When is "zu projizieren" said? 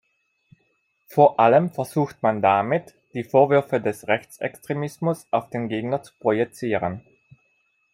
6.01-7.01